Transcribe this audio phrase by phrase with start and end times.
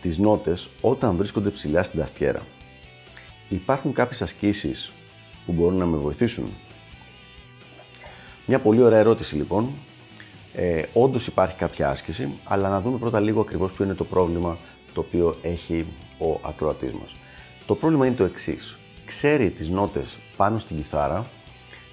[0.00, 2.42] τις νότες όταν βρίσκονται ψηλά στην ταστιέρα.
[3.48, 4.92] Υπάρχουν κάποιες ασκήσεις
[5.46, 6.52] που μπορούν να με βοηθήσουν;
[8.46, 9.70] Μια πολύ ωραία ερώτηση λοιπόν.
[10.54, 14.58] Ε, Όντως υπάρχει κάποια άσκηση, αλλά να δούμε πρώτα λίγο ακριβώς ποιο είναι το πρόβλημα
[14.94, 15.86] το οποίο έχει
[16.18, 17.10] ο ακροατής μας.
[17.66, 18.76] Το πρόβλημα είναι το εξής.
[19.06, 21.26] Ξέρει τις νότες πάνω στην κιθάρα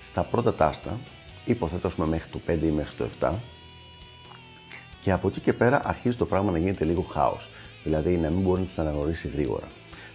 [0.00, 0.98] στα πρώτα τάστα,
[1.44, 3.32] υποθέτω μέχρι το 5 ή μέχρι το 7,
[5.02, 7.48] και από εκεί και πέρα αρχίζει το πράγμα να γίνεται λίγο χάος
[7.84, 9.66] δηλαδή να μην μπορεί να τις αναγνωρίσει γρήγορα.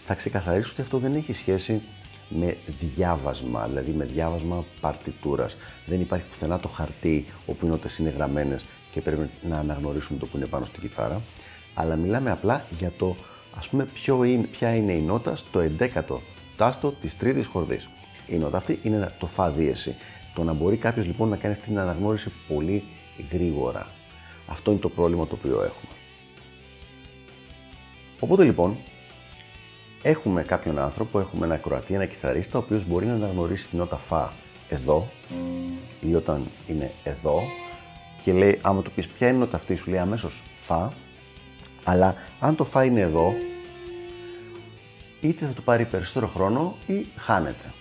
[0.05, 1.81] Θα ξεκαθαρίσω ότι αυτό δεν έχει σχέση
[2.29, 2.57] με
[2.95, 5.55] διάβασμα, δηλαδή με διάβασμα παρτιτούρας.
[5.85, 10.25] Δεν υπάρχει πουθενά το χαρτί όπου οι νότες είναι γραμμένες και πρέπει να αναγνωρίσουμε το
[10.25, 11.21] που είναι πάνω στην κιθάρα,
[11.73, 13.15] αλλά μιλάμε απλά για το
[13.57, 16.17] ας πούμε ποιο είναι, ποια είναι η νότα στο 11ο
[16.57, 17.89] τάστο της τρίτης χορδής.
[18.27, 19.95] Η νότα αυτή είναι το φα δίεση.
[20.35, 22.83] Το να μπορεί κάποιος λοιπόν να κάνει αυτή την αναγνώριση πολύ
[23.31, 23.87] γρήγορα.
[24.47, 25.91] Αυτό είναι το πρόβλημα το οποίο έχουμε.
[28.19, 28.77] Οπότε λοιπόν,
[30.01, 33.97] έχουμε κάποιον άνθρωπο, έχουμε ένα Κροατή, ένα κιθαρίστα, ο οποίος μπορεί να αναγνωρίσει την νότα
[33.97, 34.33] φα
[34.69, 35.07] εδώ
[36.01, 37.41] ή όταν είναι εδώ
[38.23, 40.89] και λέει, άμα του πεις ποια είναι η νότα αυτή, σου λέει αμέσως φα,
[41.83, 43.33] αλλά αν το φα είναι εδώ,
[45.21, 47.73] είτε θα του πάρει περισσότερο χρόνο ή χάνεται.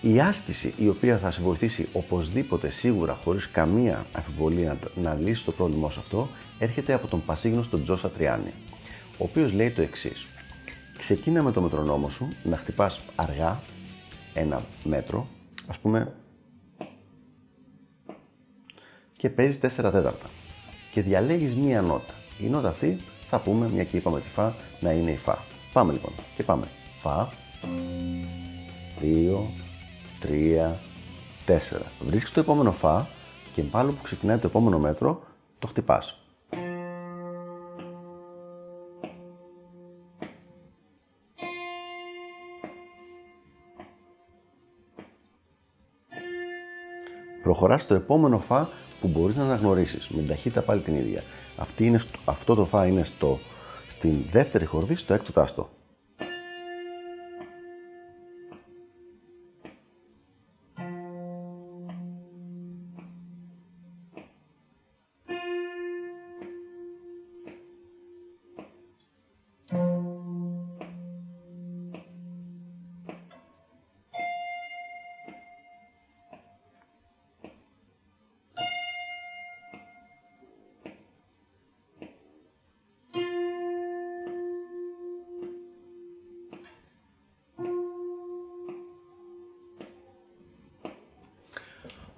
[0.00, 5.44] Η άσκηση η οποία θα σε βοηθήσει οπωσδήποτε σίγουρα χωρίς καμία αμφιβολία να, να λύσεις
[5.44, 6.28] το πρόβλημά σου αυτό
[6.58, 8.52] έρχεται από τον πασίγνωστο Τζο Σατριάνη
[9.20, 10.26] ο οποίος λέει το εξής.
[10.98, 13.60] Ξεκίνα με το μετρονόμο σου να χτυπάς αργά
[14.34, 15.26] ένα μέτρο,
[15.66, 16.12] ας πούμε,
[19.16, 20.30] και παίζεις 4 τέταρτα
[20.92, 22.14] και διαλέγεις μία νότα.
[22.40, 22.96] Η νότα αυτή
[23.28, 25.38] θα πούμε, μια και είπαμε τη φα, να είναι η φα.
[25.72, 26.68] Πάμε λοιπόν και πάμε.
[27.00, 27.28] Φα,
[29.00, 29.46] 2,
[30.20, 30.78] 3,
[31.46, 31.58] 4.
[32.00, 33.06] Βρίσκεις το επόμενο φα
[33.54, 35.22] και πάλι που ξεκινάει το επόμενο μέτρο,
[35.58, 36.19] το χτυπάς.
[47.50, 48.68] Προχωράς στο επόμενο φα
[49.00, 50.08] που μπορείς να αναγνωρίσεις.
[50.08, 51.22] Με την ταχύτητα πάλι την ίδια.
[51.56, 53.38] Αυτή είναι αυτό το φα είναι στο,
[53.88, 55.68] στην δεύτερη χορδή, στο έκτο τάστο.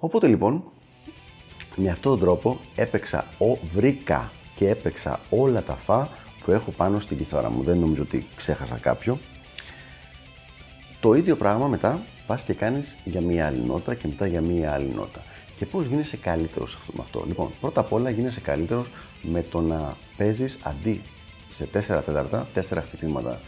[0.03, 0.63] Οπότε λοιπόν,
[1.75, 6.09] με αυτόν τον τρόπο έπαιξα, ο, βρήκα και έπαιξα όλα τα φα
[6.43, 7.63] που έχω πάνω στην κιθάρα μου.
[7.63, 9.17] Δεν νομίζω ότι ξέχασα κάποιο.
[11.01, 14.73] Το ίδιο πράγμα μετά πας και κάνεις για μία άλλη νότα και μετά για μία
[14.73, 15.23] άλλη νότα.
[15.57, 17.23] Και πώς γίνεσαι καλύτερος με αυτό.
[17.27, 18.87] Λοιπόν, πρώτα απ' όλα γίνεσαι καλύτερος
[19.21, 21.01] με το να παίζεις αντί
[21.51, 23.39] σε 4 τέταρτα, 4 χτυπήματα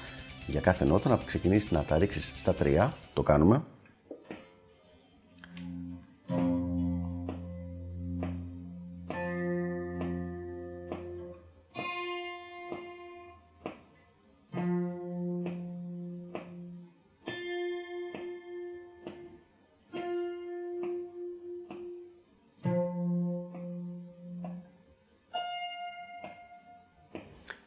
[0.47, 3.61] για κάθε νότα, να ξεκινήσεις να τα ρίξεις στα 3, το κάνουμε.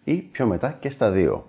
[0.08, 1.46] Ή πιο μετά και στα δύο.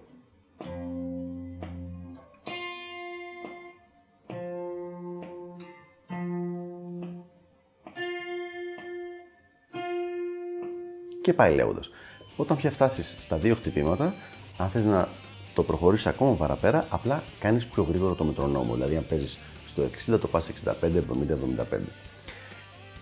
[11.21, 11.89] Και πάει λέγοντας.
[12.35, 14.13] Όταν πια φτάσεις στα δύο χτυπήματα,
[14.57, 15.07] αν θες να
[15.53, 18.73] το προχωρήσεις ακόμα παραπέρα, απλά κάνεις πιο γρήγορο το μετρονόμο.
[18.73, 22.08] Δηλαδή, αν παίζεις στο 60, το πας 65, 70, 75.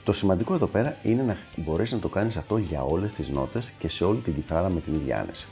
[0.08, 3.74] Το σημαντικό εδώ πέρα είναι να μπορέσεις να το κάνεις αυτό για όλες τις νότες
[3.80, 5.48] και σε όλη την κιθάρα με την ίδια άνεση.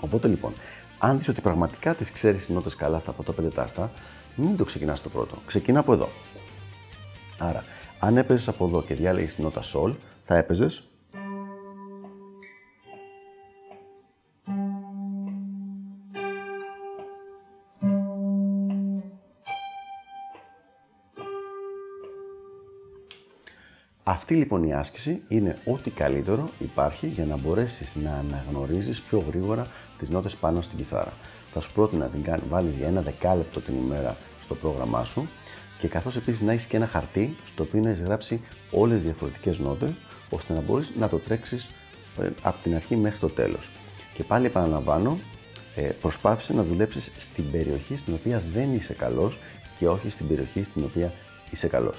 [0.00, 0.52] Οπότε λοιπόν,
[0.98, 3.90] αν δεις ότι πραγματικά τις ξέρεις τις νότες καλά στα πρώτα πέντε τάστα,
[4.36, 5.36] μην το ξεκινάς το πρώτο.
[5.46, 6.08] Ξεκινά από εδώ.
[7.38, 7.64] Άρα,
[7.98, 9.92] αν έπαιζες από εδώ και διάλεγες τη νότα Sol,
[10.22, 10.82] θα έπαιζες.
[24.04, 29.66] Αυτή λοιπόν η άσκηση είναι ό,τι καλύτερο υπάρχει για να μπορέσεις να αναγνωρίζεις πιο γρήγορα
[29.98, 31.12] τις νότες πάνω στην κιθάρα.
[31.52, 35.28] Θα σου πρότεινα να την βάλεις για ένα δεκάλεπτο την ημέρα στο πρόγραμμά σου
[35.78, 38.40] και καθώς επίσης να έχεις και ένα χαρτί στο οποίο να έχεις γράψει
[38.70, 39.90] όλες τις διαφορετικές νότες
[40.30, 41.68] ώστε να μπορείς να το τρέξεις
[42.20, 43.70] ε, από την αρχή μέχρι το τέλος.
[44.14, 45.18] Και πάλι επαναλαμβάνω,
[45.76, 49.38] ε, προσπάθησε να δουλέψεις στην περιοχή στην οποία δεν είσαι καλός
[49.78, 51.12] και όχι στην περιοχή στην οποία
[51.50, 51.96] είσαι καλός.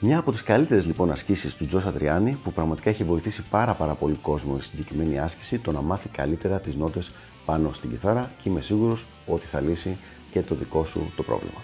[0.00, 3.94] Μια από τις καλύτερες λοιπόν ασκήσεις του Τζος Αντριάννη που πραγματικά έχει βοηθήσει πάρα, πάρα
[3.94, 7.10] πολύ κόσμο στη συγκεκριμένη άσκηση το να μάθει καλύτερα τις νότες
[7.44, 9.96] πάνω στην κιθάρα και είμαι σίγουρος ότι θα λύσει
[10.30, 11.62] και το δικό σου το πρόβλημα.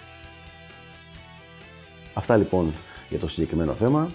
[2.13, 2.73] Αυτά λοιπόν
[3.09, 4.11] για το συγκεκριμένο θέμα.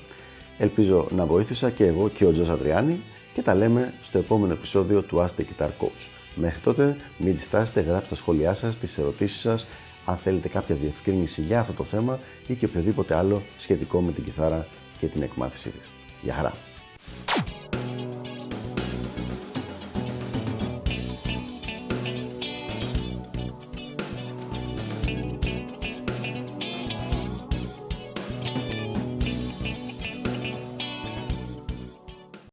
[0.59, 3.01] Ελπίζω να βοήθησα και εγώ και ο Τζος Αντριάννη
[3.35, 6.09] και τα λέμε στο επόμενο επεισόδιο του Ask the Guitar Coach.
[6.35, 9.67] Μέχρι τότε μην διστάσετε, γράψτε τα σχόλιά σας, τις ερωτήσεις σας,
[10.05, 14.25] αν θέλετε κάποια διευκρίνηση για αυτό το θέμα ή και οποιοδήποτε άλλο σχετικό με την
[14.25, 14.67] κιθάρα
[14.99, 15.89] και την εκμάθησή της.
[16.23, 16.53] Γεια χαρά!